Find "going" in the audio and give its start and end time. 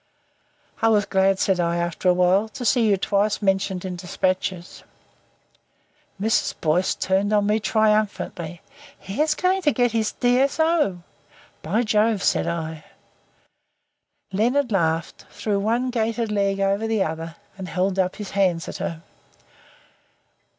9.35-9.61